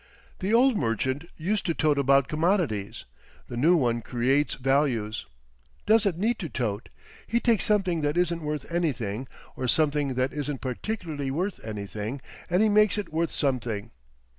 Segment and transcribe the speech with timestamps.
[0.39, 3.05] The old merchant used to tote about commodities;
[3.45, 5.27] the new one creates values.
[5.85, 6.89] Doesn't need to tote.
[7.27, 12.97] He takes something that isn't worth anything—or something that isn't particularly worth anything—and he makes
[12.97, 13.91] it worth something.